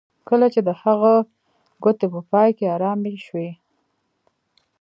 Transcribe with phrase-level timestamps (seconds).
[0.29, 1.13] کله چې د هغه
[1.83, 3.49] ګوتې په پای کې ارامې شوې